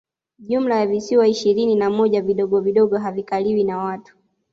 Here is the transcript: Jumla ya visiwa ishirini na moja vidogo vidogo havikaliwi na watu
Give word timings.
Jumla 0.39 0.75
ya 0.79 0.87
visiwa 0.87 1.27
ishirini 1.27 1.75
na 1.75 1.89
moja 1.89 2.21
vidogo 2.21 2.59
vidogo 2.59 2.97
havikaliwi 2.97 3.63
na 3.63 3.77
watu 3.77 4.17